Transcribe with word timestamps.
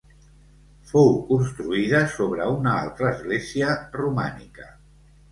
Fou 0.91 1.09
construïda 1.25 1.99
sobre 2.13 2.47
una 2.53 2.73
altra 2.85 3.11
església, 3.17 3.75
romànica. 3.99 4.67